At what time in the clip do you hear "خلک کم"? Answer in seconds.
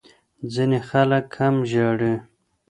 0.89-1.55